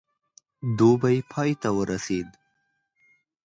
[0.77, 2.35] دوبی پای ته ورسېدی.